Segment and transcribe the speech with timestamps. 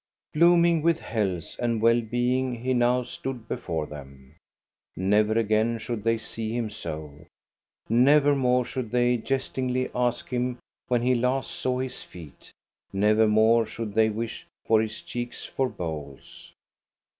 [0.33, 4.33] Blooming with health and well being, he now stood before them.
[4.97, 7.27] Never again should they see him so.
[7.87, 12.51] Never more should they jestingly ask him when he last saw his feet;
[12.91, 16.51] never more should they wish for his cheeks for bowls.